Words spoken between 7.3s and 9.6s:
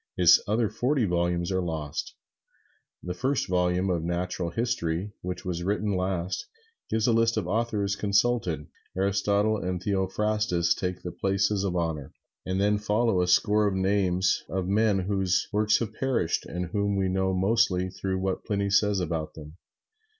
of the authors consulted. Aristotle